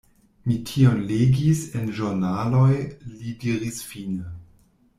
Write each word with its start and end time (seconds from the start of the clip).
Mi 0.51 0.55
tion 0.69 1.03
legis 1.11 1.61
en 1.81 1.93
ĵurnaloj, 1.99 2.73
li 3.19 3.35
diris 3.47 3.79
fine. 3.93 4.31